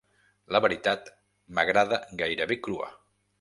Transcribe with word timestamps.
La 0.55 0.61
veritat 0.65 1.11
m'agrada 1.59 2.01
gairebé 2.23 2.59
crua. 2.69 2.91